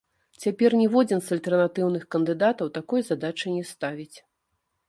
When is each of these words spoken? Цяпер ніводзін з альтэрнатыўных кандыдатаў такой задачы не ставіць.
Цяпер 0.43 0.75
ніводзін 0.79 1.21
з 1.25 1.35
альтэрнатыўных 1.35 2.03
кандыдатаў 2.15 2.73
такой 2.79 3.07
задачы 3.11 3.47
не 3.59 3.63
ставіць. 3.75 4.13